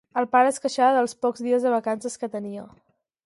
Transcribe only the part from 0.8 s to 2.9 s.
dels pocs dies de vacances que tenia.